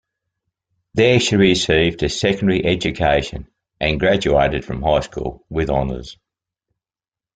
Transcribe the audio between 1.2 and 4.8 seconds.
received her secondary education and graduated